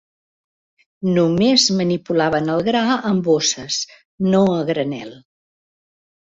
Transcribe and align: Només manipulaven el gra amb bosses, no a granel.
Només 1.17 1.65
manipulaven 1.81 2.49
el 2.55 2.65
gra 2.69 2.83
amb 3.11 3.23
bosses, 3.29 3.79
no 4.35 4.43
a 4.57 4.59
granel. 4.75 5.17